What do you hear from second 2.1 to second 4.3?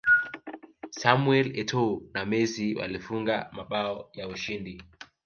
na messi walifunga mabao ya